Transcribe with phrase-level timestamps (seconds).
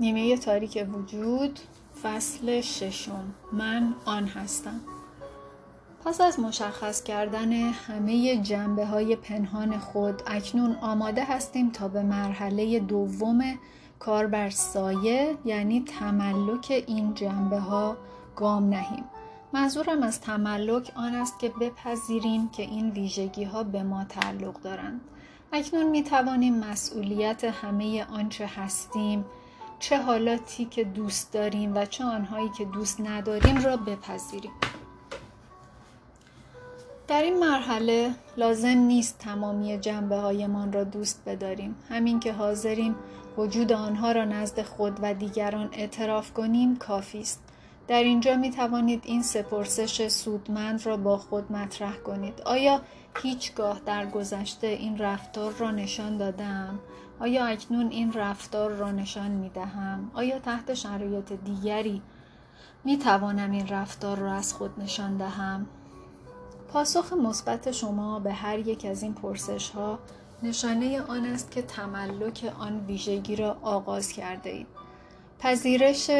[0.00, 1.58] نیمه تاریک وجود
[2.02, 3.34] فصل ششم.
[3.52, 4.80] من آن هستم.
[6.04, 12.80] پس از مشخص کردن همه جنبه های پنهان خود اکنون آماده هستیم تا به مرحله
[12.80, 13.42] دوم
[13.98, 17.96] کار بر سایه یعنی تملک این جنبه ها
[18.36, 19.04] گام نهیم.
[19.52, 25.00] منظورم از تملک آن است که بپذیریم که این ویژگی ها به ما تعلق دارند.
[25.52, 29.24] اکنون می توانیم مسئولیت همه آنچه هستیم
[29.84, 34.50] چه حالاتی که دوست داریم و چه آنهایی که دوست نداریم را بپذیریم.
[37.08, 41.76] در این مرحله لازم نیست تمامی جنبه هایمان را دوست بداریم.
[41.88, 42.94] همین که حاضریم
[43.36, 47.42] وجود آنها را نزد خود و دیگران اعتراف کنیم کافی است.
[47.88, 52.42] در اینجا می توانید این سپرسش سودمند را با خود مطرح کنید.
[52.44, 52.80] آیا
[53.22, 56.78] هیچگاه در گذشته این رفتار را نشان دادم
[57.20, 62.02] آیا اکنون این رفتار را نشان می دهم؟ آیا تحت شرایط دیگری
[62.84, 65.66] می توانم این رفتار را از خود نشان دهم؟
[66.68, 69.98] پاسخ مثبت شما به هر یک از این پرسش ها
[70.42, 74.66] نشانه آن است که تملک آن ویژگی را آغاز کرده اید.
[75.38, 76.10] پذیرش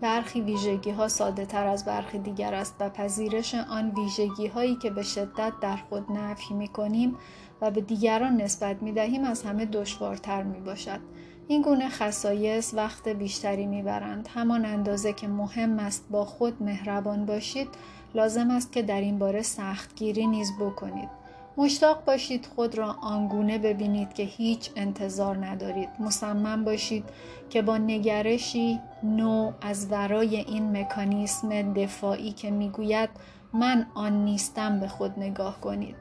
[0.00, 4.90] برخی ویژگی ها ساده تر از برخی دیگر است و پذیرش آن ویژگی هایی که
[4.90, 7.16] به شدت در خود نفی می کنیم
[7.60, 11.00] و به دیگران نسبت می دهیم از همه دشوارتر می باشد.
[11.48, 14.28] این گونه خصایص وقت بیشتری می برند.
[14.34, 17.68] همان اندازه که مهم است با خود مهربان باشید
[18.14, 21.17] لازم است که در این باره سختگیری نیز بکنید.
[21.58, 25.88] مشتاق باشید خود را آنگونه ببینید که هیچ انتظار ندارید.
[26.00, 27.04] مصمم باشید
[27.50, 33.10] که با نگرشی نو از ورای این مکانیسم دفاعی که می‌گوید
[33.52, 35.96] من آن نیستم به خود نگاه کنید.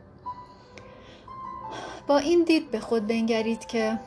[2.07, 3.99] با این دید به خود بنگرید که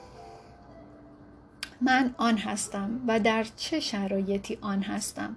[1.80, 5.36] من آن هستم و در چه شرایطی آن هستم.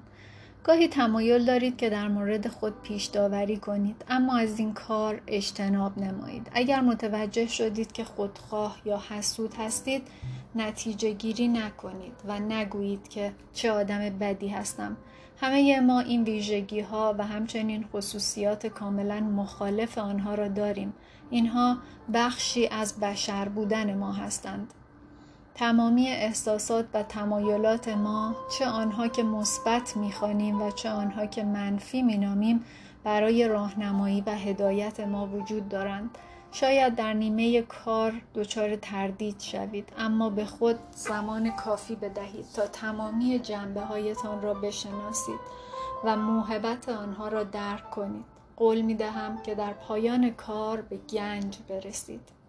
[0.63, 5.99] گاهی تمایل دارید که در مورد خود پیش داوری کنید اما از این کار اجتناب
[5.99, 6.49] نمایید.
[6.53, 10.07] اگر متوجه شدید که خودخواه یا حسود هستید
[10.55, 14.97] نتیجه گیری نکنید و نگویید که چه آدم بدی هستم.
[15.41, 20.93] همه ما این ویژگی ها و همچنین خصوصیات کاملا مخالف آنها را داریم.
[21.29, 21.77] اینها
[22.13, 24.73] بخشی از بشر بودن ما هستند.
[25.55, 32.01] تمامی احساسات و تمایلات ما چه آنها که مثبت می‌خوانیم و چه آنها که منفی
[32.01, 32.65] مینامیم
[33.03, 36.17] برای راهنمایی و هدایت ما وجود دارند.
[36.51, 43.39] شاید در نیمه کار دچار تردید شوید اما به خود زمان کافی بدهید تا تمامی
[43.39, 45.39] جنبه هایتان را بشناسید
[46.03, 48.25] و موهبت آنها را درک کنید.
[48.57, 52.42] قول می دهم که در پایان کار به گنج برسید.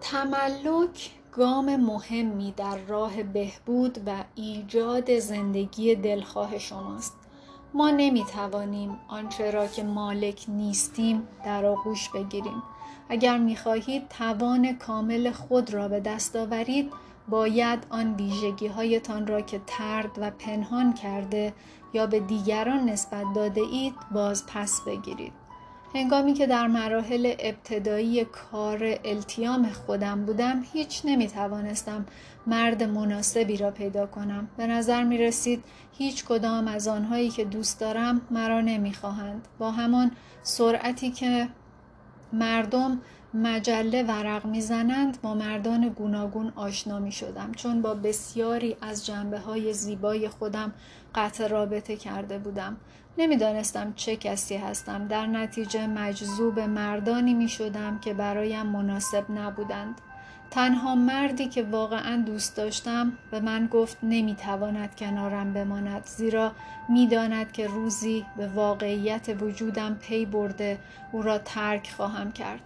[0.00, 7.16] تملک گام مهمی در راه بهبود و ایجاد زندگی دلخواه شماست.
[7.74, 12.62] ما نمی توانیم آنچه را که مالک نیستیم در آغوش بگیریم.
[13.08, 16.92] اگر می خواهید توان کامل خود را به دست آورید
[17.28, 21.54] باید آن ویژگی هایتان را که ترد و پنهان کرده
[21.92, 25.47] یا به دیگران نسبت داده اید باز پس بگیرید.
[25.98, 32.06] هنگامی که در مراحل ابتدایی کار التیام خودم بودم هیچ نمی توانستم
[32.46, 35.64] مرد مناسبی را پیدا کنم به نظر می رسید
[35.98, 39.48] هیچ کدام از آنهایی که دوست دارم مرا نمی خواهند.
[39.58, 40.10] با همان
[40.42, 41.48] سرعتی که
[42.32, 43.00] مردم
[43.34, 49.72] مجله ورق می‌زنند با مردان گوناگون آشنا می شدم چون با بسیاری از جنبه های
[49.72, 50.72] زیبای خودم
[51.14, 52.76] قطع رابطه کرده بودم.
[53.18, 55.06] نمی‌دانستم چه کسی هستم.
[55.06, 60.00] در نتیجه مجذوب مردانی می شدم که برایم مناسب نبودند.
[60.50, 66.06] تنها مردی که واقعا دوست داشتم به من گفت نمی‌تواند کنارم بماند.
[66.06, 66.52] زیرا
[66.88, 70.78] می‌داند که روزی به واقعیت وجودم پی برده
[71.12, 72.60] او را ترک خواهم کرد.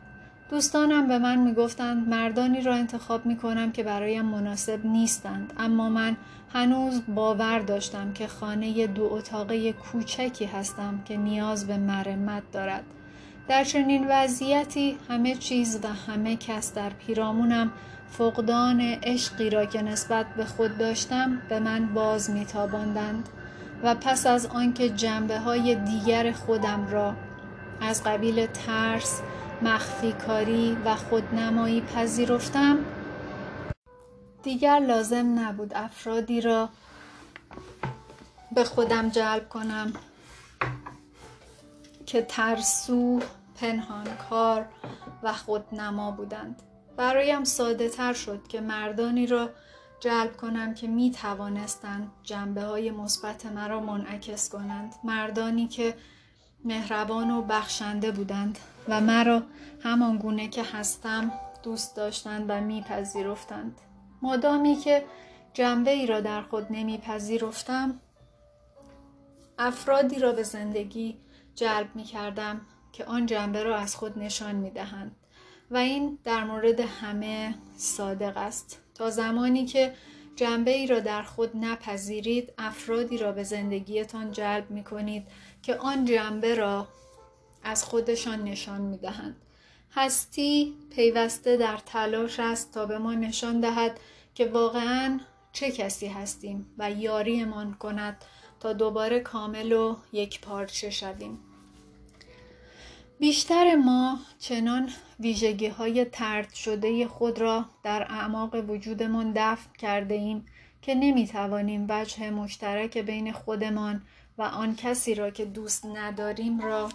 [0.50, 5.52] دوستانم به من می‌گفتند مردانی را انتخاب می کنم که برایم مناسب نیستند.
[5.58, 6.16] اما من
[6.52, 12.84] هنوز باور داشتم که خانه دو اتاقه کوچکی هستم که نیاز به مرمت دارد.
[13.48, 17.72] در چنین وضعیتی همه چیز و همه کس در پیرامونم
[18.10, 23.28] فقدان عشقی را که نسبت به خود داشتم به من باز میتاباندند.
[23.82, 27.14] و پس از آنکه جنبه های دیگر خودم را
[27.80, 29.20] از قبیل ترس،
[29.64, 32.78] مخفی کاری و خودنمایی پذیرفتم.
[34.42, 36.68] دیگر لازم نبود افرادی را
[38.54, 39.92] به خودم جلب کنم
[42.06, 43.20] که ترسو،
[43.60, 44.66] پنهانکار
[45.22, 46.62] و خودنما بودند.
[46.96, 49.50] برایم ساده تر شد که مردانی را
[50.00, 54.94] جلب کنم که می توانستند جنبه های مثبت مرا منعکس کنند.
[55.04, 55.94] مردانی که
[56.64, 59.42] مهربان و بخشنده بودند و مرا
[59.82, 61.32] همان گونه که هستم
[61.62, 63.80] دوست داشتند و میپذیرفتند.
[64.22, 65.04] مادامی که
[65.54, 68.00] جنبه ای را در خود نمیپذیرفتم
[69.58, 71.18] افرادی را به زندگی
[71.54, 72.60] جلب می کردم
[72.92, 75.16] که آن جنبه را از خود نشان می دهند
[75.70, 78.78] و این در مورد همه صادق است.
[78.94, 79.94] تا زمانی که
[80.36, 85.26] جنبه ای را در خود نپذیرید افرادی را به زندگیتان جلب می کنید
[85.62, 86.88] که آن جنبه را
[87.62, 89.36] از خودشان نشان می دهند.
[89.94, 94.00] هستی پیوسته در تلاش است تا به ما نشان دهد
[94.34, 95.20] که واقعا
[95.52, 98.24] چه کسی هستیم و یاریمان کند
[98.60, 101.38] تا دوباره کامل و یک پارچه شویم.
[103.18, 110.46] بیشتر ما چنان ویژگی های ترد شده خود را در اعماق وجودمان دفن کرده ایم
[110.82, 114.02] که نمی توانیم وجه مشترک بین خودمان
[114.38, 116.88] و آن کسی را که دوست نداریم را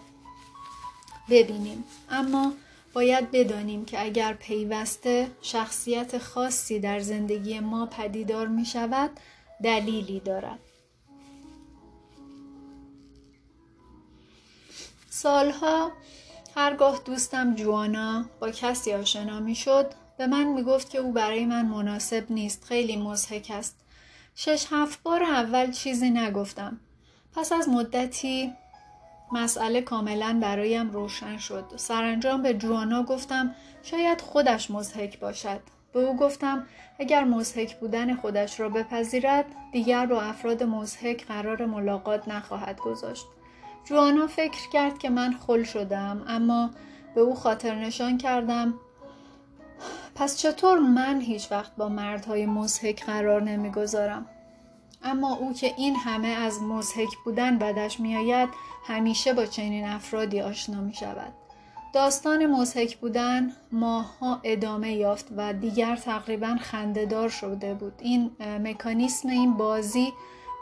[1.30, 1.84] ببینیم.
[2.10, 2.54] اما
[2.94, 9.10] باید بدانیم که اگر پیوسته شخصیت خاصی در زندگی ما پدیدار می شود
[9.63, 10.60] دلیلی دارد.
[15.10, 15.92] سالها
[16.56, 21.45] هرگاه دوستم جوانا با کسی آشنا می شد به من می گفت که او برای
[21.45, 23.75] من مناسب نیست خیلی مزهک است.
[24.36, 26.80] شش هفت بار اول چیزی نگفتم.
[27.38, 28.54] پس از مدتی
[29.31, 31.66] مسئله کاملا برایم روشن شد.
[31.75, 35.60] سرانجام به جوانا گفتم شاید خودش مزهک باشد.
[35.94, 36.66] به او گفتم
[37.00, 43.25] اگر مزهک بودن خودش را بپذیرد دیگر با افراد مزهک قرار ملاقات نخواهد گذاشت.
[43.86, 46.69] جوانا فکر کرد که من خل شدم اما
[47.16, 48.74] به او خاطر نشان کردم.
[50.16, 54.25] پس چطور من هیچ وقت با مردهای مزهک قرار نمی‌گذارم؟
[55.03, 58.49] اما او که این همه از مزهک بودن بدش میآید
[58.83, 61.33] همیشه با چنین افرادی آشنا می شود.
[61.94, 69.53] داستان مزهک بودن ماها ادامه یافت و دیگر تقریبا خندهدار شده بود این مکانیسم این
[69.53, 70.13] بازی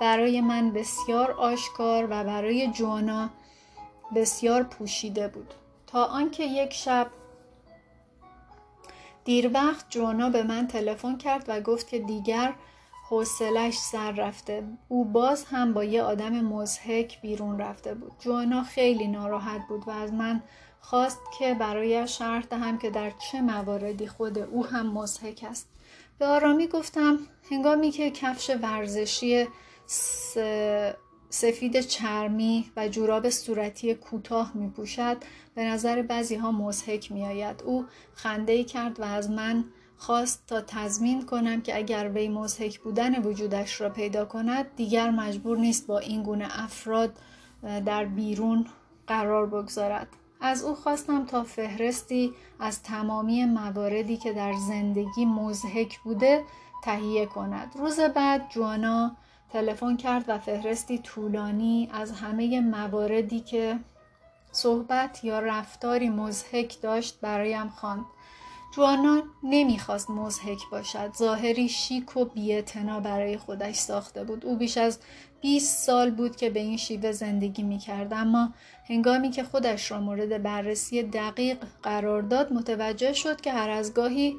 [0.02, 3.30] برای من بسیار آشکار و برای جوانا
[4.16, 5.54] بسیار پوشیده بود
[5.88, 7.08] تا آنکه یک شب
[9.26, 12.54] دیر وقت جوانا به من تلفن کرد و گفت که دیگر
[13.10, 14.64] حوصلش سر رفته.
[14.88, 18.12] او باز هم با یه آدم مزهک بیرون رفته بود.
[18.20, 20.44] جوانا خیلی ناراحت بود و از من
[20.82, 25.70] خواست که برای شرح دهم که در چه مواردی خود او هم مزهک است.
[26.20, 27.20] به آرامی گفتم
[27.52, 29.48] هنگامی که کفش ورزشی
[31.30, 35.18] سفید چرمی و جوراب صورتی کوتاه می پوشد
[35.56, 37.64] به نظر بعضی ها مزهک می آید.
[37.66, 39.66] او خنده کرد و از من
[40.06, 45.58] خواست تا تضمین کنم که اگر وی مزهک بودن وجودش را پیدا کند دیگر مجبور
[45.58, 47.18] نیست با این گونه افراد
[47.86, 48.66] در بیرون
[49.08, 50.08] قرار بگذارد.
[50.42, 56.44] از او خواستم تا فهرستی از تمامی مواردی که در زندگی مزهک بوده
[56.84, 57.72] تهیه کند.
[57.76, 59.12] روز بعد جوانا
[59.54, 63.80] تلفن کرد و فهرستی طولانی از همه مواردی که
[64.52, 68.06] صحبت یا رفتاری مزهک داشت برایم خواند.
[68.76, 71.14] جوانا نمی‌خواست مزهک باشد.
[71.18, 74.46] ظاهری شیک و بیعتنا برای خودش ساخته بود.
[74.46, 75.00] او بیش از
[75.42, 78.14] 20 سال بود که به این شیوه زندگی می‌کرد.
[78.14, 78.50] اما
[78.90, 84.38] هنگامی که خودش را مورد بررسی دقیق قرار داد متوجه شد که هر از گاهی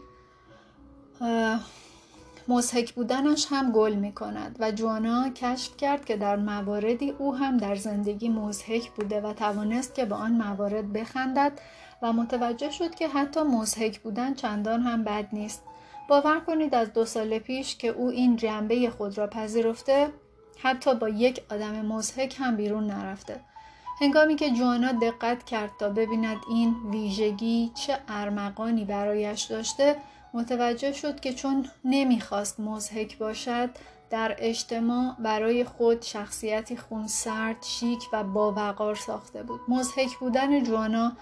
[2.48, 7.56] مزهک بودنش هم گل می کند و جوانا کشف کرد که در مواردی او هم
[7.56, 11.52] در زندگی مزهک بوده و توانست که به آن موارد بخندد.
[12.02, 15.62] و متوجه شد که حتی مزهک بودن چندان هم بد نیست.
[16.08, 20.08] باور کنید از دو سال پیش که او این جنبه خود را پذیرفته
[20.58, 23.40] حتی با یک آدم مزهک هم بیرون نرفته.
[24.00, 29.96] هنگامی که جوانا دقت کرد تا ببیند این ویژگی چه ارمغانی برایش داشته
[30.34, 33.70] متوجه شد که چون نمی‌خواست مزهک باشد
[34.10, 39.60] در اجتماع برای خود شخصیتی خونسرد شیک و باوقار ساخته بود.
[39.68, 41.12] مزهک بودن جوانا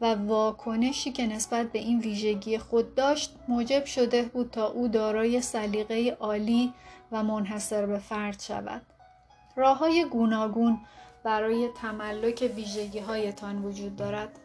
[0.00, 5.40] و واکنشی که نسبت به این ویژگی خود داشت موجب شده بود تا او دارای
[5.40, 6.72] سلیقه عالی
[7.12, 8.82] و منحصر به فرد شود.
[9.56, 10.80] راه های گوناگون
[11.24, 14.38] برای تملک ویژگی هایتان وجود دارد.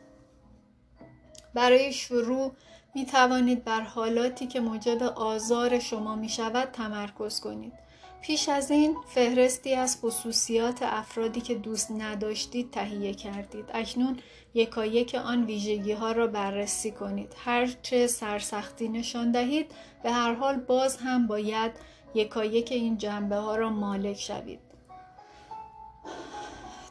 [1.54, 2.52] برای شروع
[2.96, 7.83] می توانید بر حالاتی که موجب آزار شما می شود تمرکز کنید.
[8.24, 13.66] پیش از این فهرستی از خصوصیات افرادی که دوست نداشتید تهیه کردید.
[13.74, 14.20] اکنون
[14.54, 17.34] یکایک آن ویژگی ها را بررسی کنید.
[17.46, 19.72] هرچه سرسختی نشان دهید
[20.04, 21.72] به هر حال باز هم باید
[22.16, 24.60] یکایک این جنبه ها را مالک شوید.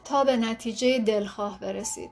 [0.05, 2.09] تا به نتیجه دلخواه برسید.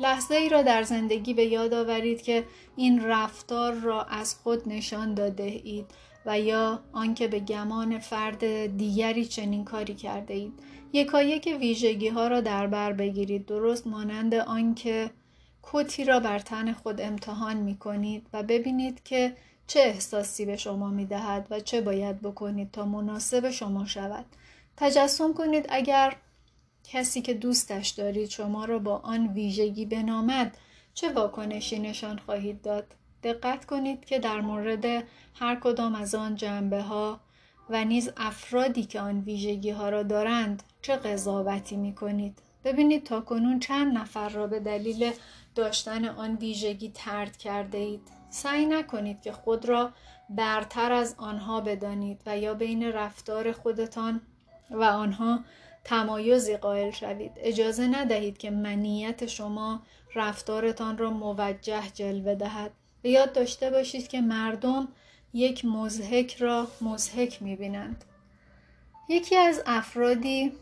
[0.00, 2.44] لحظه ای را در زندگی به یاد آورید که
[2.76, 5.86] این رفتار را از خود نشان داده اید
[6.26, 10.52] و یا آنکه به گمان فرد دیگری چنین کاری کرده اید
[10.92, 13.46] یکایک ویژگی ها را در بر بگیرید.
[13.46, 15.10] درست مانند آنکه
[15.62, 19.36] کتی را بر تن خود امتحان می کنید و ببینید که
[19.66, 24.24] چه احساسی به شما می دهد و چه باید بکنید تا مناسب شما شود.
[24.76, 26.16] تجسم کنید اگر
[26.84, 30.58] کسی که دوستش دارید شما را با آن ویژگی بنامد
[30.94, 32.94] چه واکنشی نشان خواهید داد.
[33.22, 34.84] دقت کنید که در مورد
[35.34, 37.20] هر کدام از آن جنبه ها
[37.70, 42.38] و نیز افرادی که آن ویژگی ها را دارند چه قضاوتی می کنید.
[42.64, 45.12] ببینید تا کنون چند نفر را به دلیل
[45.54, 48.08] داشتن آن ویژگی ترد کرده اید.
[48.30, 49.90] سعی نکنید که خود را
[50.30, 54.20] برتر از آنها بدانید و یا بین رفتار خودتان
[54.70, 55.40] و آنها
[55.84, 57.32] تمایزی قائل شوید.
[57.36, 59.82] اجازه ندهید که منیت شما
[60.14, 62.70] رفتارتان را موجه جلوه دهد.
[63.02, 64.88] به یاد داشته باشید که مردم
[65.34, 68.04] یک مزهک را مزهک می‌بینند.
[69.08, 70.52] یکی از افرادی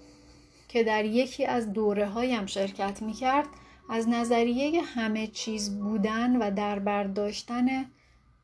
[0.69, 3.47] که در یکی از دوره هایم شرکت می‌کرد
[3.91, 7.85] از نظریه همه چیز بودن و در برداشتن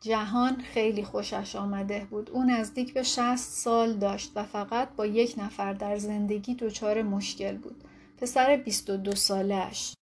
[0.01, 2.31] جهان خیلی خوشش آمده بود.
[2.31, 7.57] او نزدیک به 60 سال داشت و فقط با یک نفر در زندگی دچار مشکل
[7.57, 7.85] بود.
[8.21, 9.95] پسر 22 سالش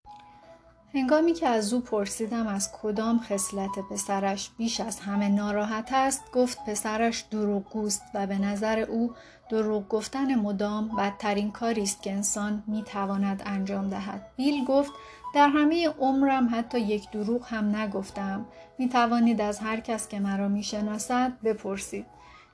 [0.94, 6.66] هنگامی که از او پرسیدم از کدام خصلت پسرش بیش از همه ناراحت است گفت
[6.66, 9.14] پسرش دروغگوست و به نظر او
[9.50, 14.26] دروغ گفتن مدام بدترین کاری است که انسان می‌تواند انجام دهد.
[14.36, 14.92] بیل گفت
[15.36, 18.46] در همه عمرم حتی یک دروغ هم نگفتم.
[18.78, 22.06] می توانید از هر کس که مرا می‌شناسد بپرسید.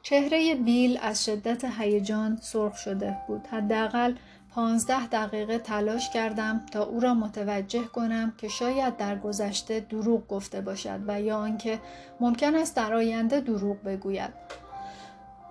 [0.01, 3.47] چهره بیل از شدت هیجان سرخ شده بود.
[3.51, 4.13] حداقل
[4.57, 10.61] پانزده دقیقه تلاش کردم تا او را متوجه کنم که شاید در گذشته دروغ گفته
[10.61, 11.79] باشد و یا آنکه
[12.19, 14.33] ممکن است در آینده دروغ بگوید.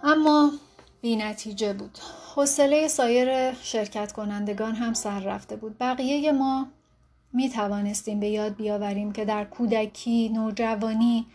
[0.02, 0.50] اما
[1.00, 1.98] بی نتیجه بود.
[2.34, 5.76] حوصله سایر شرکت کنندگان هم سر رفته بود.
[5.80, 6.66] بقیه ما
[7.32, 11.26] می توانستیم به یاد بیاوریم که در کودکی، نوجوانی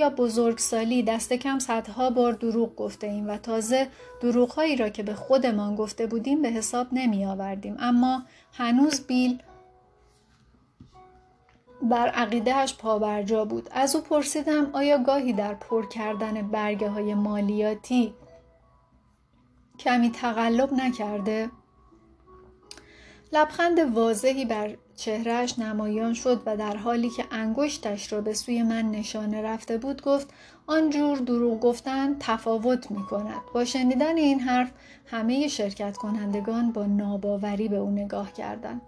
[0.00, 3.88] یا بزرگسالی دست کم صدها بار دروغ گفته ایم و تازه
[4.20, 9.42] دروغهایی را که به خودمان گفته بودیم به حساب نمی آوردیم اما هنوز بیل
[11.82, 18.14] بر عقیدهش پابرجا بود از او پرسیدم آیا گاهی در پر کردن برگه های مالیاتی
[19.78, 21.50] کمی تقلب نکرده؟
[23.32, 28.90] لبخند واضحی بر چهرهش نمایان شد و در حالی که انگشتش را به سوی من
[28.90, 30.28] نشانه رفته بود گفت
[30.66, 33.40] آنجور دروغ گفتن تفاوت می کند.
[33.54, 34.70] با شنیدن این حرف
[35.06, 38.80] همه شرکت کنندگان با ناباوری به او نگاه کردند.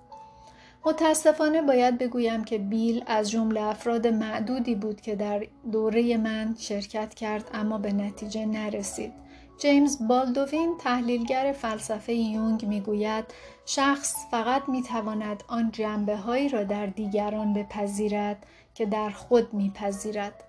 [0.86, 7.14] متاسفانه باید بگویم که بیل از جمله افراد معدودی بود که در دوره من شرکت
[7.14, 9.12] کرد اما به نتیجه نرسید.
[9.58, 13.24] جیمز بالدوین تحلیلگر فلسفه یونگ می‌گوید
[13.66, 20.44] شخص فقط می‌تواند آن جنبه هایی را در دیگران بپذیرد که در خود میپذیرد.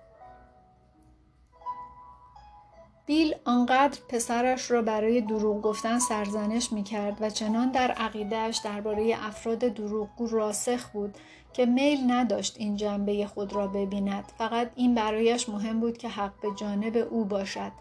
[3.06, 9.16] بیل آنقدر پسرش را برای دروغ گفتن سرزنش می کرد و چنان در عقیدهش درباره
[9.20, 11.14] افراد دروغگو راسخ بود
[11.52, 16.32] که میل نداشت این جنبه خود را ببیند فقط این برایش مهم بود که حق
[16.42, 17.72] به جانب او باشد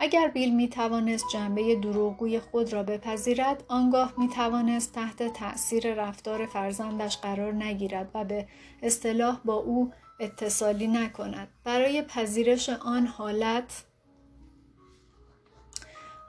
[0.00, 6.46] اگر بیل می توانست جنبه دروغگوی خود را بپذیرد آنگاه می توانست تحت تأثیر رفتار
[6.46, 8.48] فرزندش قرار نگیرد و به
[8.82, 11.48] اصطلاح با او اتصالی نکند.
[11.64, 13.84] برای پذیرش آن حالت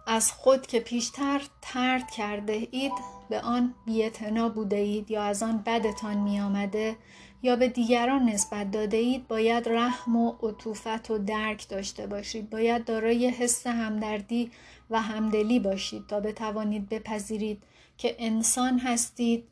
[0.08, 2.92] از خود که پیشتر ترد کرده اید
[3.30, 6.98] به آن بیعتنا بوده اید یا از آن بدتان می آمده
[7.42, 12.50] یا به دیگران نسبت داده اید باید رحم و عطوفت و درک داشته باشید.
[12.50, 14.52] باید دارای حس همدردی
[14.90, 17.64] و همدلی باشید تا بتوانید بپذیرید
[17.98, 19.44] که انسان هستید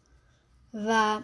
[0.74, 1.20] و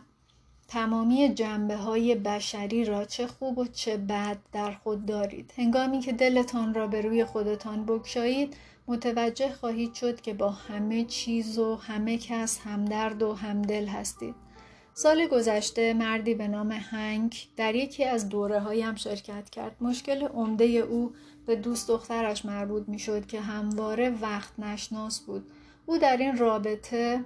[0.67, 5.53] تمامی جنبه های بشری را چه خوب و چه بد در خود دارید.
[5.57, 8.55] هنگامی که دلتان را به روی خودتان بگشایید
[8.87, 14.35] متوجه خواهید شد که با همه چیز و همه کس همدرد و همدل هستید.
[14.95, 19.75] سال گذشته مردی به نام هنگ در یکی از دوره هایم شرکت کرد.
[19.81, 21.13] مشکل عمده او
[21.45, 25.45] به دوست دخترش مربوط می شد که همواره وقت نشناس بود.
[25.85, 27.25] او در این رابطه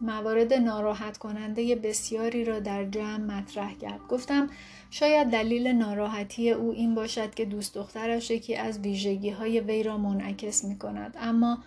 [0.00, 4.00] موارد ناراحت کننده بسیاری را در جمع مطرح کرد.
[4.08, 4.50] گفتم
[4.90, 9.98] شاید دلیل ناراحتی او این باشد که دوست دخترش یکی از ویژگی های وی را
[9.98, 11.16] منعکس می کند.
[11.20, 11.58] اما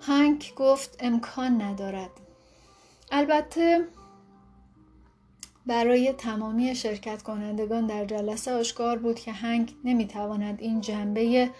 [0.00, 2.10] هنگ گفت امکان ندارد.
[3.12, 3.88] البته
[5.66, 11.50] برای تمامی شرکت کنندگان در جلسه آشکار بود که هنگ نمی‌تواند این جنبه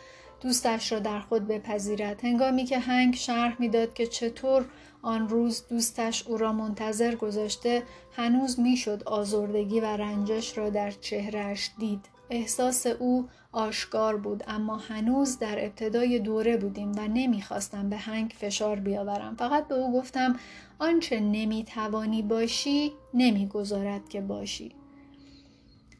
[0.40, 2.24] دوستش را در خود بپذیرد.
[2.24, 4.64] هنگامی که هنگ شرح می‌داد که چطور
[5.02, 7.82] آن روز دوستش او را منتظر گذاشته
[8.12, 12.06] هنوز می‌شد آزردگی و رنجش را در چهرهش دید.
[12.30, 18.76] احساس او آشکار بود اما هنوز در ابتدای دوره بودیم و نمی‌خواستم به هنگ فشار
[18.76, 19.36] بیاورم.
[19.36, 20.36] فقط به او گفتم
[20.78, 24.74] آنچه نمی‌توانی باشی نمی‌گذارد که باشی.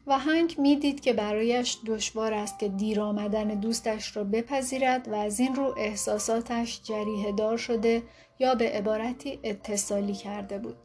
[0.07, 5.39] و هنگ می‌دید که برایش دشوار است که دیر آمدن دوستش را بپذیرد و از
[5.39, 8.03] این رو احساساتش جریه دار شده
[8.39, 10.75] یا به عبارتی اتصالی کرده بود.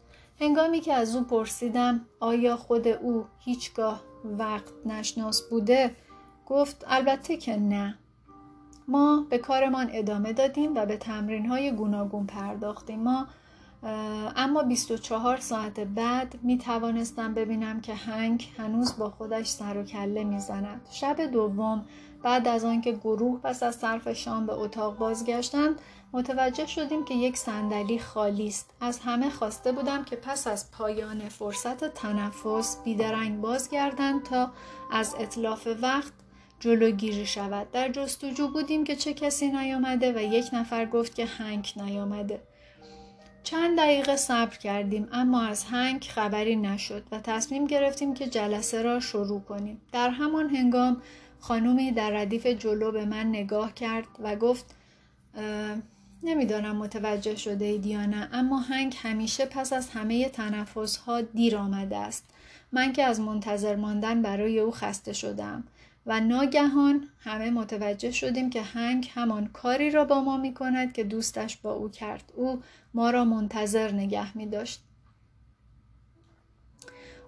[0.40, 5.90] هنگامی که از او پرسیدم آیا خود او هیچگاه وقت نشناس بوده؟
[6.50, 7.98] گفت البته که نه.
[8.88, 13.00] ما به کارمان ادامه دادیم و به تمرین های گوناگون پرداختیم.
[13.00, 13.26] ما
[14.36, 20.24] اما 24 ساعت بعد می توانستم ببینم که هنگ هنوز با خودش سر و کله
[20.24, 20.80] می زند.
[20.90, 21.84] شب دوم
[22.22, 25.80] بعد از آنکه گروه پس از صرف شام به اتاق بازگشتند
[26.12, 28.70] متوجه شدیم که یک صندلی خالی است.
[28.80, 34.50] از همه خواسته بودم که پس از پایان فرصت تنفس بیدرنگ بازگردند تا
[34.92, 36.12] از اطلاف وقت
[36.60, 37.70] جلوگیری شود.
[37.70, 42.40] در جستجو بودیم که چه کسی نیامده و یک نفر گفت که هنگ نیامده.
[43.42, 49.00] چند دقیقه صبر کردیم اما از هنگ خبری نشد و تصمیم گرفتیم که جلسه را
[49.00, 49.80] شروع کنیم.
[49.92, 51.02] در همان هنگام
[51.40, 54.74] خانومی در ردیف جلو به من نگاه کرد و گفت
[56.22, 61.56] نمی‌دانم متوجه شده اید یا نه اما هنگ همیشه پس از همه تنفس ها دیر
[61.56, 62.24] آمده است.
[62.72, 65.64] من که از منتظر ماندن برای او خسته شدم
[66.06, 71.04] و ناگهان همه متوجه شدیم که هنگ همان کاری را با ما می کند که
[71.04, 72.32] دوستش با او کرد.
[72.36, 72.62] او
[72.94, 74.80] ما را منتظر نگه می داشت.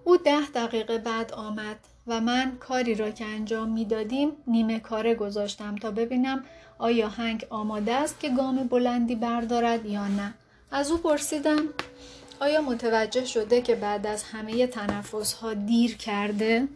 [0.03, 5.75] او ده دقیقه بعد آمد و من کاری را که انجام می‌دادیم نیمه کاره گذاشتم
[5.75, 6.43] تا ببینم
[6.77, 10.33] آیا هنگ آماده است که گام بلندی بردارد یا نه.
[10.71, 11.61] از او پرسیدم
[12.39, 16.67] آیا متوجه شده که بعد از همه تنفس ها دیر کرده؟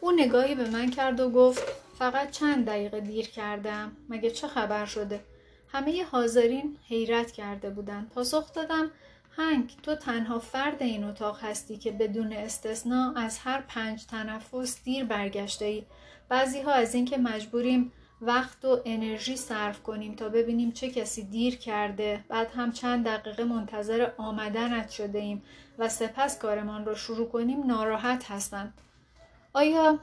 [0.00, 1.62] او نگاهی به من کرد و گفت
[1.98, 5.20] فقط چند دقیقه دیر کردم مگه چه خبر شده؟
[5.68, 8.90] همه حاضرین حیرت کرده بودند پاسخ دادم
[9.36, 15.04] هنگ تو تنها فرد این اتاق هستی که بدون استثنا از هر پنج تنفس دیر
[15.04, 15.84] برگشته ای.
[16.28, 21.56] بعضی ها از اینکه مجبوریم وقت و انرژی صرف کنیم تا ببینیم چه کسی دیر
[21.56, 22.24] کرده.
[22.28, 25.42] بعد هم چند دقیقه منتظر آمدنت شده ایم
[25.78, 28.74] و سپس کارمان را شروع کنیم ناراحت هستند
[29.52, 29.98] آیا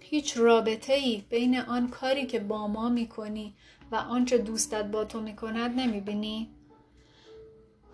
[0.00, 3.54] هیچ رابطه ای بین آن کاری که با ما می کنی
[3.92, 6.50] و آنچه دوستت با تو می کند نمی بینی؟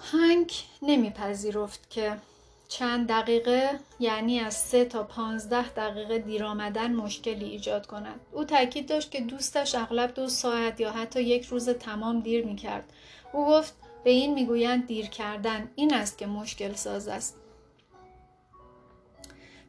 [0.01, 2.17] هنگ نمیپذیرفت که
[2.69, 8.21] چند دقیقه یعنی از سه تا پانزده دقیقه دیر آمدن مشکلی ایجاد کند.
[8.33, 12.57] او تاکید داشت که دوستش اغلب دو ساعت یا حتی یک روز تمام دیر می
[12.57, 12.93] کرد
[13.33, 13.75] او گفت
[14.05, 15.71] به این می‌گویند دیر کردن.
[15.75, 17.37] این است که مشکل ساز است.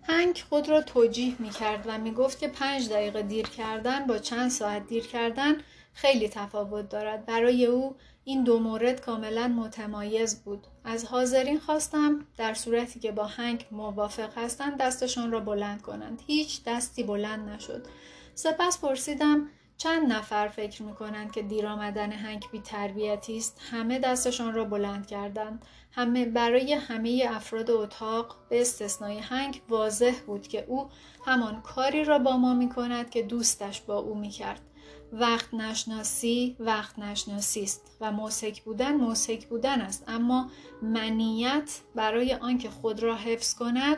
[0.10, 4.18] هنگ خود را توجیه می کرد و می گفت که پنج دقیقه دیر کردن با
[4.18, 5.56] چند ساعت دیر کردن
[5.94, 7.26] خیلی تفاوت دارد.
[7.26, 10.68] برای او این دو مورد کاملا متمایز بود.
[10.84, 16.22] از حاضرین خواستم در صورتی که با هنگ موافق هستند دستشان را بلند کنند.
[16.28, 17.86] هیچ دستی بلند نشد.
[18.36, 23.62] سپس پرسیدم چند نفر فکر می کنند که دیر آمدن هنگ بی تربیتی است.
[23.72, 25.66] همه دستشان را بلند کردند.
[25.92, 30.90] همه برای همه افراد اتاق به استثنای هنگ واضح بود که او
[31.26, 34.62] همان کاری را با ما می کند که دوستش با او می کرد
[35.14, 40.04] وقت نشناسی وقت نشناسی است و موسک بودن موسک بودن است.
[40.08, 40.50] اما
[40.82, 43.98] منیت برای آنکه خود را حفظ کند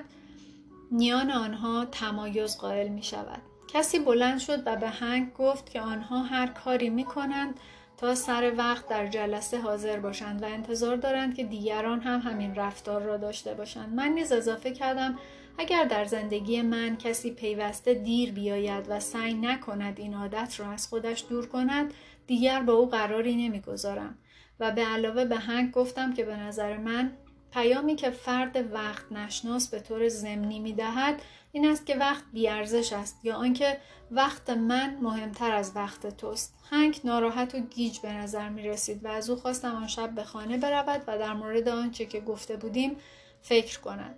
[0.91, 6.23] میان آنها تمایز قائل می شود کسی بلند شد و به هنگ گفت که آنها
[6.23, 7.59] هر کاری می کنند
[7.97, 13.01] تا سر وقت در جلسه حاضر باشند و انتظار دارند که دیگران هم همین رفتار
[13.01, 13.93] را داشته باشند.
[13.93, 15.19] من نیز اضافه کردم
[15.57, 20.87] اگر در زندگی من کسی پیوسته دیر بیاید و سعی نکند این عادت را از
[20.87, 21.93] خودش دور کند
[22.27, 24.17] دیگر با او قراری نمی‌گذارم.
[24.59, 27.11] و به علاوه به هنگ گفتم که به نظر من
[27.53, 33.19] پیامی که فرد وقت نشناس به طور ضمنی می‌دهد این است که وقت بیارزش است
[33.23, 33.77] یا آنکه
[34.11, 39.07] وقت من مهمتر از وقت توست هنگ ناراحت و گیج به نظر می رسید و
[39.07, 42.95] از او خواستم آن شب به خانه برود و در مورد آنچه که گفته بودیم
[43.41, 44.15] فکر کند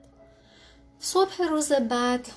[1.00, 2.28] صبح روز بعد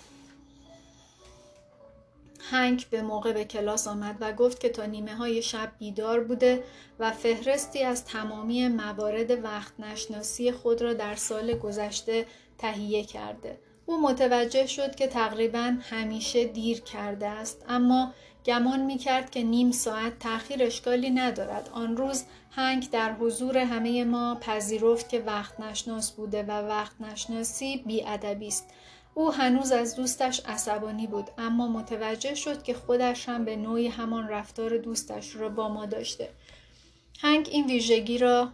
[2.50, 6.64] هنگ به موقع به کلاس آمد و گفت که تا نیمه های شب بیدار بوده
[6.98, 12.26] و فهرستی از تمامی موارد وقت نشناسی خود را در سال گذشته
[12.58, 13.58] تهیه کرده.
[13.86, 18.12] او متوجه شد که تقریبا همیشه دیر کرده است اما
[18.46, 21.70] گمان می کرد که نیم ساعت تاخیر اشکالی ندارد.
[21.72, 27.76] آن روز هنگ در حضور همه ما پذیرفت که وقت نشناس بوده و وقت نشناسی
[27.76, 28.70] بیادبی است.
[29.14, 34.28] او هنوز از دوستش عصبانی بود اما متوجه شد که خودش هم به نوعی همان
[34.28, 36.28] رفتار دوستش را با ما داشته.
[37.20, 38.48] هنگ این ویژگی را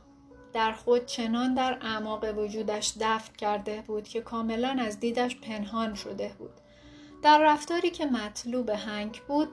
[0.52, 6.34] در خود چنان در اعماق وجودش دفن کرده بود که کاملا از دیدش پنهان شده
[6.38, 6.50] بود.
[7.22, 9.48] در رفتاری که مطلوب هنگ بود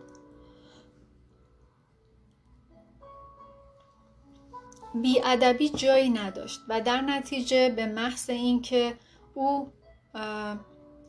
[4.96, 8.94] بیادبی جایی نداشت و در نتیجه به محض اینکه
[9.34, 9.72] او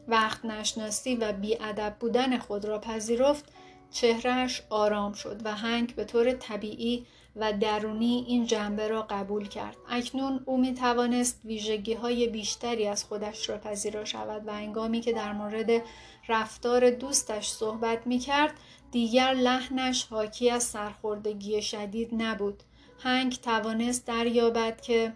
[0.09, 3.53] وقت نشناسی و بیادب بودن خود را پذیرفت
[3.91, 7.07] چهرهش آرام شد و هنگ به طور طبیعی
[7.41, 9.77] و درونی این جنبه را قبول کرد.
[9.89, 15.13] اکنون او می توانست ویژگی های بیشتری از خودش را پذیرا شود و انگامی که
[15.13, 15.83] در مورد
[16.29, 18.55] رفتار دوستش صحبت می کرد
[18.91, 22.63] دیگر لحنش حاکی از سرخوردگی شدید نبود.
[22.99, 25.13] هنگ توانست دریابد که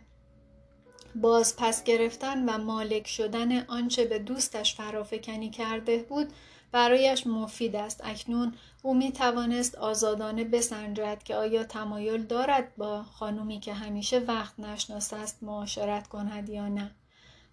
[1.14, 6.32] باز پس گرفتن و مالک شدن آنچه به دوستش فرافکنی کرده بود
[6.74, 8.00] برایش مفید است.
[8.04, 14.60] اکنون او می توانست آزادانه بسنجد که آیا تمایل دارد با خانومی که همیشه وقت
[14.60, 16.90] نشناسه است معاشرت کند یا نه.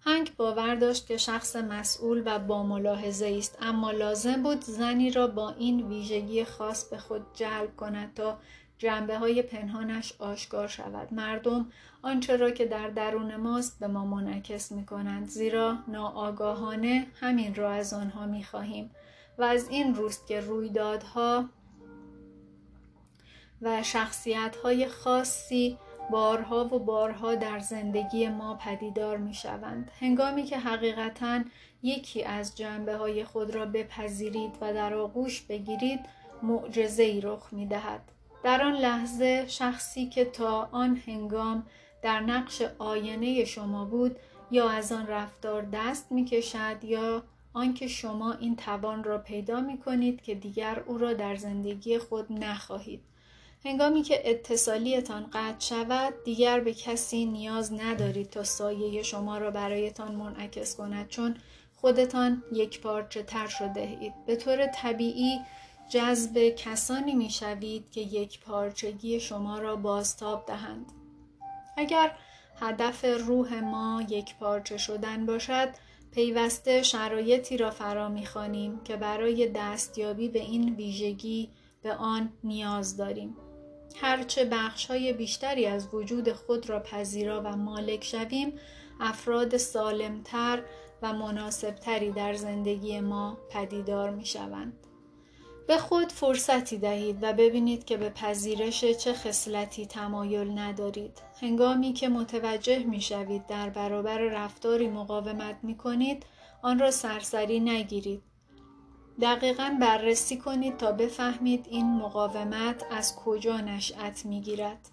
[0.05, 5.27] هنگ باور داشت که شخص مسئول و با ملاحظه است اما لازم بود زنی را
[5.27, 8.37] با این ویژگی خاص به خود جلب کند تا
[8.77, 11.13] جنبه های پنهانش آشکار شود.
[11.13, 17.55] مردم آنچه را که در درون ماست به ما منعکس می کنند زیرا ناآگاهانه همین
[17.55, 18.91] را از آنها می خواهیم
[19.37, 21.49] و از این روست که رویدادها
[23.61, 25.77] و شخصیت های خاصی
[26.11, 29.91] بارها و بارها در زندگی ما پدیدار می شوند.
[29.99, 31.43] هنگامی که حقیقتا
[31.83, 35.99] یکی از جنبه های خود را بپذیرید و در آغوش بگیرید
[36.43, 38.01] معجزه ای رخ می دهد.
[38.43, 41.65] در آن لحظه شخصی که تا آن هنگام
[42.01, 44.15] در نقش آینه شما بود
[44.51, 49.77] یا از آن رفتار دست می کشد یا آنکه شما این توان را پیدا می
[49.77, 53.01] کنید که دیگر او را در زندگی خود نخواهید.
[53.65, 60.15] هنگامی که اتصالیتان قطع شود دیگر به کسی نیاز ندارید تا سایه شما را برایتان
[60.15, 61.35] منعکس کند چون
[61.75, 64.13] خودتان یک پارچه تر شده اید.
[64.25, 65.39] به طور طبیعی
[65.89, 70.85] جذب کسانی می شوید که یک پارچگی شما را بازتاب دهند.
[71.77, 72.11] اگر
[72.59, 75.69] هدف روح ما یک پارچه شدن باشد
[76.11, 81.49] پیوسته شرایطی را فرا می‌خوانیم که برای دستیابی به این ویژگی
[81.81, 83.37] به آن نیاز داریم
[83.95, 88.53] هرچه بخش های بیشتری از وجود خود را پذیرا و مالک شویم
[88.99, 90.63] افراد سالمتر
[91.01, 94.73] و مناسبتری در زندگی ما پدیدار می شوند.
[95.71, 101.21] به خود فرصتی دهید و ببینید که به پذیرش چه خصلتی تمایل ندارید.
[101.41, 106.25] هنگامی که متوجه می شوید در برابر رفتاری مقاومت می کنید،
[106.61, 108.21] آن را سرسری نگیرید.
[109.21, 114.89] دقیقا بررسی کنید تا بفهمید این مقاومت از کجا نشأت می گیرد.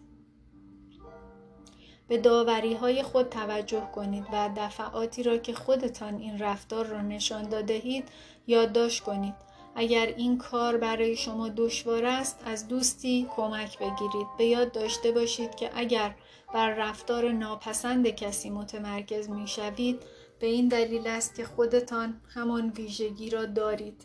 [2.08, 7.42] به داوری های خود توجه کنید و دفعاتی را که خودتان این رفتار را نشان
[7.42, 8.08] دادهید
[8.46, 9.47] یادداشت کنید
[9.80, 14.26] اگر این کار برای شما دشوار است از دوستی کمک بگیرید.
[14.38, 16.14] به یاد داشته باشید که اگر
[16.54, 20.02] بر رفتار ناپسند کسی متمرکز می شوید
[20.40, 24.02] به این دلیل است که خودتان همان ویژگی را دارید.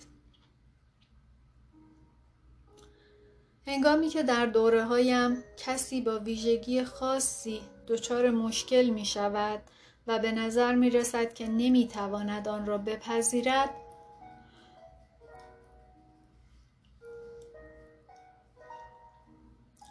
[3.67, 9.61] هنگامی که در دوره هایم کسی با ویژگی خاصی دچار مشکل می شود
[10.07, 13.82] و به نظر می رسد که نمی تواند آن را بپذیرد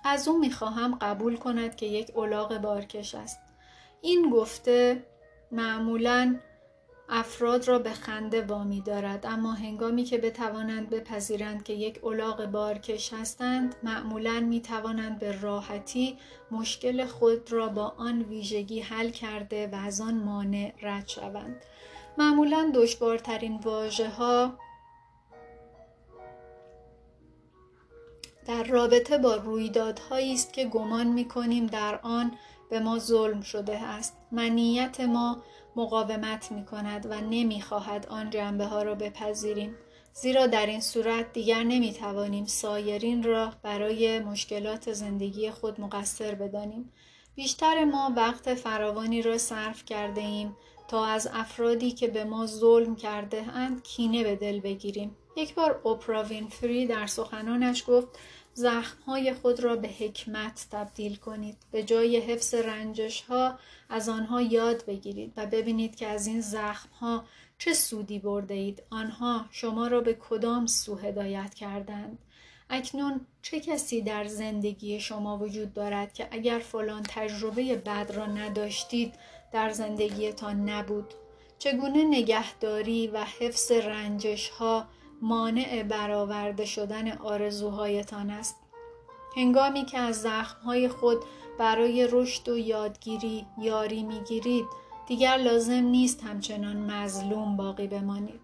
[0.05, 3.41] از او می‌خواهم قبول کند که یک الاغ بارکش است.
[4.01, 5.07] این گفته
[5.53, 6.37] معمولا
[7.09, 13.13] افراد را به خنده وامی دارد اما هنگامی که بتوانند بپذیرند که یک الاغ بارکش
[13.13, 16.19] هستند معمولا می توانند به راحتی
[16.51, 21.57] مشکل خود را با آن ویژگی حل کرده و از آن مانع رد شوند.
[22.19, 24.59] معمولا دشوارترین واژه ها
[28.47, 32.33] در رابطه با رویدادهایی است که گمان می کنیم در آن
[32.71, 34.17] به ما ظلم شده است.
[34.33, 35.43] منیت ما
[35.77, 39.75] مقاومت می کند و نمی خواهد آن جنبه ها را بپذیریم.
[40.15, 46.93] زیرا در این صورت دیگر نمی توانیم سایرین را برای مشکلات زندگی خود مقصر بدانیم.
[47.35, 50.57] بیشتر ما وقت فراوانی را صرف کرده ایم
[50.89, 55.17] تا از افرادی که به ما ظلم کرده اند کینه به دل بگیریم.
[55.37, 58.19] یک بار اوپرا وینفری در سخنانش گفت
[58.55, 61.57] زخمهای خود را به حکمت تبدیل کنید.
[61.71, 67.25] به جای حفظ رنجش ها از آنها یاد بگیرید و ببینید که از این زخمها
[67.59, 68.83] چه سودی برده اید.
[68.91, 72.19] آنها شما را به کدام سو هدایت کردند؟
[72.71, 79.15] اکنون چه کسی در زندگی شما وجود دارد که اگر فلان تجربه بد را نداشتید
[79.53, 81.15] در زندگیتان نبود؟
[81.59, 84.89] چگونه نگهداری و حفظ رنجش ها
[85.23, 88.57] مانع برآورده شدن آرزوهایتان است
[89.37, 91.19] هنگامی که از زخمهای خود
[91.59, 94.67] برای رشد و یادگیری یاری می‌گیرید
[95.07, 98.41] دیگر لازم نیست همچنان مظلوم باقی بمانید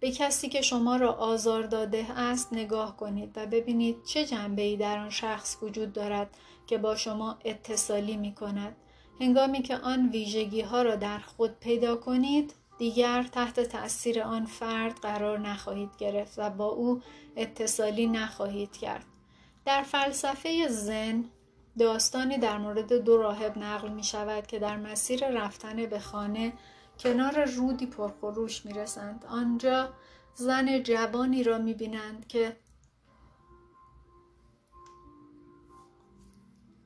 [0.00, 4.76] به کسی که شما را آزار داده است نگاه کنید و ببینید چه جنبه ای
[4.76, 8.76] در آن شخص وجود دارد که با شما اتصالی می کند.
[9.20, 14.98] هنگامی که آن ویژگی ها را در خود پیدا کنید دیگر تحت تأثیر آن فرد
[14.98, 17.02] قرار نخواهید گرفت و با او
[17.36, 19.04] اتصالی نخواهید کرد.
[19.64, 21.24] در فلسفه زن
[21.78, 26.52] داستانی در مورد دو راهب نقل می شود که در مسیر رفتن به خانه
[26.98, 29.24] کنار رودی پرخروش می رسند.
[29.28, 29.88] آنجا
[30.34, 32.56] زن جوانی را می بینند که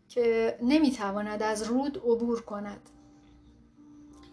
[0.09, 2.91] که نمی تواند از رود عبور کند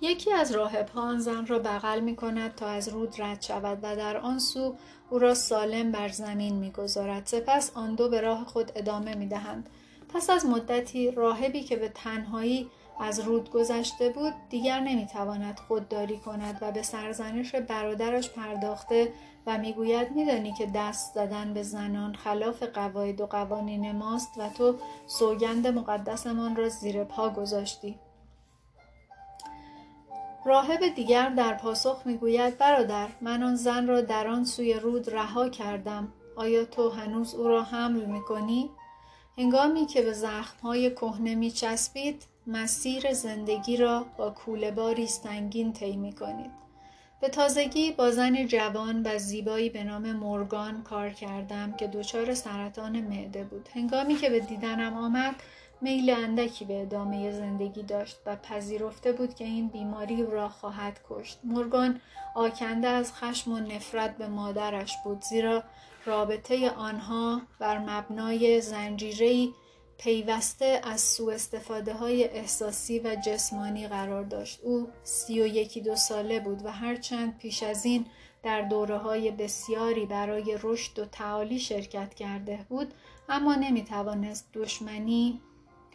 [0.03, 3.95] یکی از راهب آن زن را بغل می کند تا از رود رد شود و
[3.95, 4.75] در آن سو
[5.09, 7.25] او را سالم بر زمین می گذارد.
[7.25, 9.69] سپس آن دو به راه خود ادامه می دهند.
[10.13, 16.57] پس از مدتی راهبی که به تنهایی از رود گذشته بود دیگر نمی‌تواند خودداری کند
[16.61, 19.13] و به سرزنش برادرش پرداخته
[19.47, 24.75] و می‌گوید میدانی که دست زدن به زنان خلاف قواعد و قوانین ماست و تو
[25.07, 27.99] سوگند مقدسمان را زیر پا گذاشتی
[30.45, 35.49] راهب دیگر در پاسخ می‌گوید برادر من آن زن را در آن سوی رود رها
[35.49, 36.13] کردم.
[36.35, 38.69] آیا تو هنوز او را حمل می‌کنی؟
[39.37, 46.51] هنگامی که به زخمهای کهنه میچسبید مسیر زندگی را با کوله باری سنگین طی می‌کنید.
[47.21, 53.01] به تازگی با زن جوان و زیبایی به نام مورگان کار کردم که دچار سرطان
[53.01, 53.69] معده بود.
[53.75, 55.35] هنگامی که به دیدنم آمد
[55.83, 61.39] میل اندکی به ادامه زندگی داشت و پذیرفته بود که این بیماری را خواهد کشت.
[61.43, 62.01] مورگان
[62.35, 65.63] آکنده از خشم و نفرت به مادرش بود زیرا
[66.05, 69.53] رابطه آنها بر مبنای زنجیری
[69.97, 74.59] پیوسته از سوء استفاده های احساسی و جسمانی قرار داشت.
[74.63, 78.05] او سی و یکی دو ساله بود و هرچند پیش از این
[78.43, 82.93] در دوره های بسیاری برای رشد و تعالی شرکت کرده بود
[83.29, 85.41] اما نمی توانست دشمنی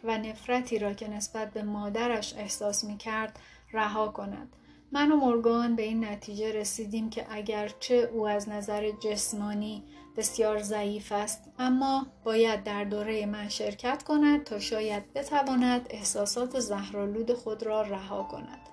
[0.03, 3.39] و نفرتی را که نسبت به مادرش احساس می کرد
[3.73, 4.55] رها کند.
[4.91, 9.83] من و مورگان به این نتیجه رسیدیم که اگرچه او از نظر جسمانی
[10.17, 17.33] بسیار ضعیف است اما باید در دوره من شرکت کند تا شاید بتواند احساسات زهرالود
[17.33, 18.69] خود را رها کند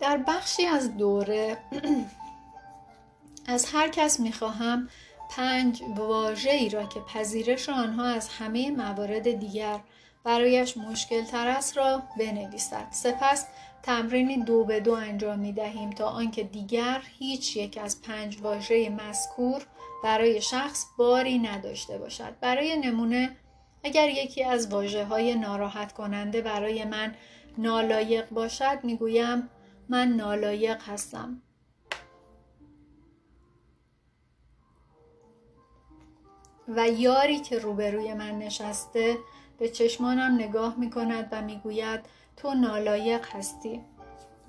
[0.00, 1.58] در بخشی از دوره
[3.46, 4.88] از هر کس می‌خواهم
[5.30, 9.80] پنج واژه ای را که پذیرش آنها از همه موارد دیگر
[10.24, 12.86] برایش مشکل تر است را بنویسد.
[12.90, 13.46] سپس
[13.82, 18.90] تمرینی دو به دو انجام می دهیم تا آنکه دیگر هیچ یک از پنج واژه
[18.90, 19.66] مذکور
[20.04, 22.34] برای شخص باری نداشته باشد.
[22.40, 23.36] برای نمونه
[23.84, 27.14] اگر یکی از واجه های ناراحت کننده برای من
[27.58, 29.50] نالایق باشد می‌گویم
[29.88, 31.42] من نالایق هستم.
[36.68, 39.16] و یاری که روبروی من نشسته
[39.58, 42.00] به چشمانم نگاه می کند و می گوید
[42.36, 43.80] تو نالایق هستی.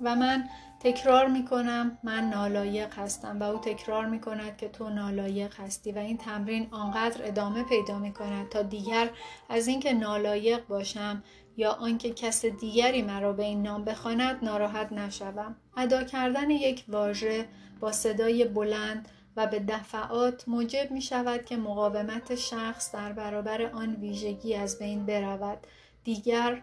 [0.00, 0.48] و من
[0.80, 3.40] تکرار می کنم من نالایق هستم.
[3.40, 5.92] و او تکرار می کند که تو نالایق هستی.
[5.92, 9.10] و این تمرین آنقدر ادامه پیدا می کند تا دیگر
[9.48, 11.22] از اینکه نالایق باشم
[11.56, 15.56] یا آنکه کس دیگری مرا به این نام بخواند ناراحت نشوم.
[15.76, 17.48] ادا کردن یک واژه
[17.80, 23.94] با صدای بلند و به دفعات موجب می شود که مقاومت شخص در برابر آن
[23.94, 25.58] ویژگی از بین برود.
[26.04, 26.62] دیگر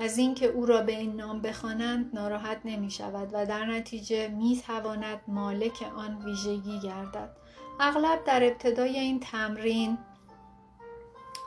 [0.00, 4.62] از اینکه او را به این نام بخوانند ناراحت نمی شود و در نتیجه می
[4.66, 7.36] تواند مالک آن ویژگی گردد.
[7.80, 9.98] اغلب در ابتدای این تمرین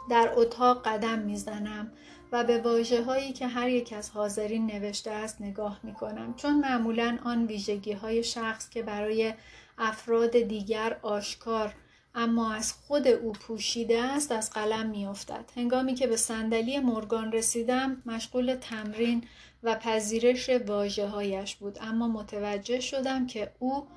[0.09, 1.91] در اتاق قدم می‌زنم
[2.31, 6.59] و به واجه هایی که هر یک از حاضرین نوشته است نگاه می کنم چون
[6.59, 9.33] معمولا آن ویژگی های شخص که برای
[9.77, 11.73] افراد دیگر آشکار
[12.15, 15.51] اما از خود او پوشیده است از قلم میافتد.
[15.55, 19.23] هنگامی که به صندلی مورگان رسیدم مشغول تمرین
[19.63, 21.77] و پذیرش واجه هایش بود.
[21.81, 23.87] اما متوجه شدم که او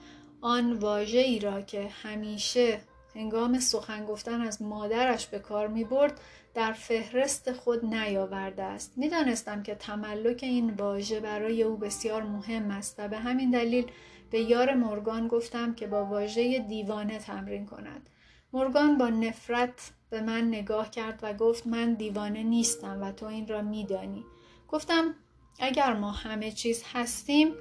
[0.41, 2.81] آن واژه ای را که همیشه
[3.15, 6.21] هنگام سخن گفتن از مادرش به کار می برد
[6.55, 8.93] در فهرست خود نیاورده است.
[8.97, 13.91] می‌دانستم که تملک این واژه برای او بسیار مهم است و به همین دلیل
[14.31, 18.11] به یار مورگان گفتم که با واژه دیوانه تمرین کند.
[18.53, 23.49] مورگان با نفرت به من نگاه کرد و گفت من دیوانه نیستم و تو این
[23.49, 24.25] را میدانی.
[24.69, 25.15] گفتم
[25.61, 27.55] اگر ما همه چیز هستیم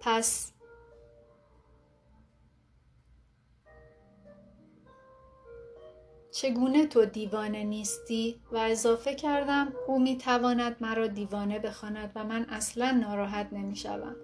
[0.00, 0.52] پس
[6.30, 12.90] چگونه تو دیوانه نیستی؟ و اضافه کردم او می‌تواند مرا دیوانه بخواند و من اصلا
[12.90, 14.16] ناراحت نمی‌شوم.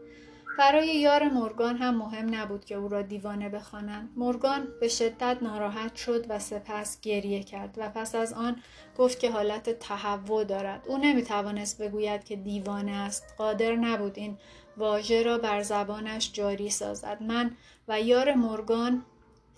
[0.58, 4.10] برای یار مورگان هم مهم نبود که او را دیوانه بخوانند.
[4.16, 8.56] مورگان به شدت ناراحت شد و سپس گریه کرد و پس از آن
[8.98, 10.84] گفت که حالت تهوع دارد.
[10.88, 13.34] او نمی‌توانست بگوید که دیوانه است.
[13.38, 14.38] قادر نبود این
[14.76, 17.22] واژه را بر زبانش جاری سازد.
[17.22, 17.56] من
[17.88, 19.04] و یار مورگان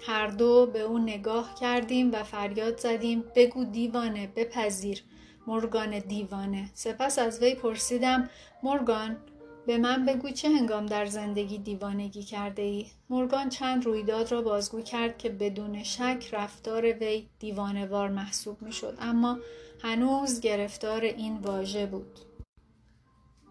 [0.07, 5.03] هر دو به او نگاه کردیم و فریاد زدیم بگو دیوانه بپذیر
[5.47, 6.71] مورگان دیوانه.
[6.75, 8.31] سپس از وی پرسیدم
[8.63, 9.17] مورگان
[9.67, 14.81] به من بگو چه هنگام در زندگی دیوانگی کرده ای؟ مورگان چند رویداد را بازگو
[14.81, 19.39] کرد که بدون شک رفتار وی دیوانوار محسوب می شد اما
[19.83, 22.19] هنوز گرفتار این واژه بود.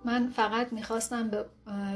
[0.05, 1.45] من فقط می‌خواستم ب...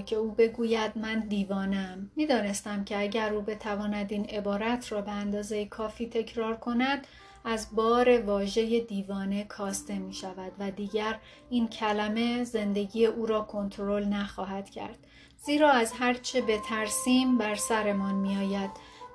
[0.06, 5.66] که او بگوید من دیوانم می‌دانستم که اگر او بتواند این عبارت را به اندازه
[5.66, 7.08] کافی تکرار کند
[7.50, 14.06] از بار واژه دیوانه کاسته می شود و دیگر این کلمه زندگی او را کنترل
[14.06, 14.98] نخواهد کرد.
[15.46, 18.70] زیرا از هرچه بترسیم بر سرمان می آید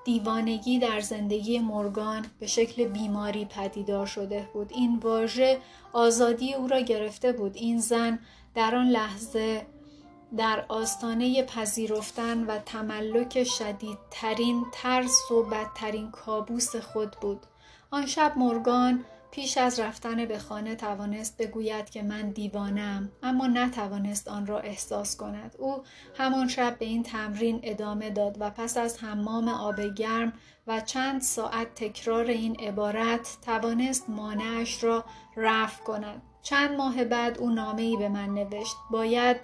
[0.04, 4.72] دیوانگی در زندگی مورگان به شکل بیماری پدیدار شده بود.
[4.72, 5.58] این واژه
[5.92, 7.56] آزادی او را گرفته بود.
[7.56, 8.18] این زن
[8.54, 9.66] در آن لحظه
[10.36, 17.46] در آستانه پذیرفتن و تملک شدیدترین ترس و بدترین کابوس خود بود.
[17.92, 24.28] آن شب مورگان پیش از رفتن به خانه توانست بگوید که من دیوانم اما نتوانست
[24.28, 25.56] آن را احساس کند.
[25.58, 25.82] او
[26.18, 30.32] همان شب به این تمرین ادامه داد و پس از حمام آب گرم
[30.66, 35.04] و چند ساعت تکرار این عبارت توانست مانعش را
[35.36, 36.22] رفع کند.
[36.42, 38.76] چند ماه بعد او نامه ای به من نوشت.
[38.90, 39.36] باید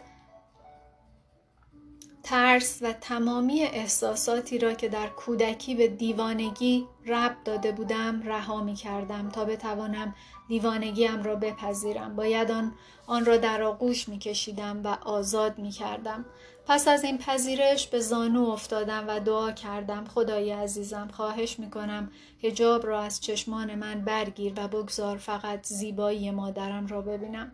[2.22, 8.74] ترس و تمامی احساساتی را که در کودکی به دیوانگی رب داده بودم رها می
[8.74, 10.14] کردم تا بتوانم
[10.48, 12.16] دیوانگیم را بپذیرم.
[12.16, 12.74] باید آن,
[13.06, 16.24] آن را در آغوش می کشیدم و آزاد می کردم.
[16.66, 22.10] پس از این پذیرش به زانو افتادم و دعا کردم خدای عزیزم خواهش می کنم
[22.42, 27.52] هجاب را از چشمان من برگیر و بگذار فقط زیبایی مادرم را ببینم.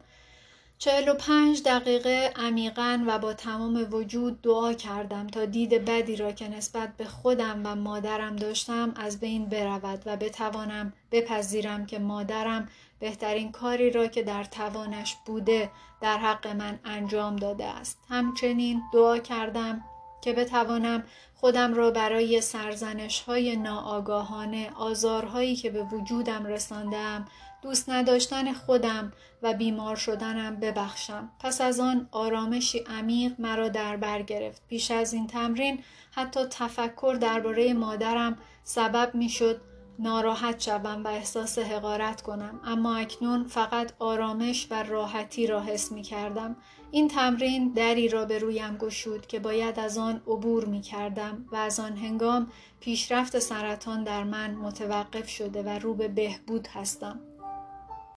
[0.85, 6.33] چهل و پنج دقیقه عمیقا و با تمام وجود دعا کردم تا دید بدی را
[6.33, 12.69] که نسبت به خودم و مادرم داشتم از بین برود و بتوانم بپذیرم که مادرم
[13.01, 15.71] بهترین کاری را که در توانش بوده
[16.01, 17.99] در حق من انجام داده است.
[18.09, 19.85] همچنین دعا کردم
[20.23, 27.27] که بتوانم خودم را برای سرزنش های ناآگاهانه آزارهایی که به وجودم رساندم
[27.65, 31.31] دوست نداشتن خودم و بیمار شدنم ببخشم.
[31.41, 34.63] پس از آن آرامشی عمیق مرا در بر گرفت.
[34.69, 35.79] پیش از این تمرین
[36.11, 39.61] حتی تفکر درباره مادرم سبب می‌شد
[39.99, 42.61] ناراحت شوم و احساس حقارت کنم.
[42.65, 46.57] اما اکنون فقط آرامش و راحتی را حس می کردم
[46.91, 51.57] این تمرین دری را به رویم گشود که باید از آن عبور می کردم و
[51.57, 57.21] از آن هنگام پیشرفت سرطان در من متوقف شده و رو به بهبود هستم.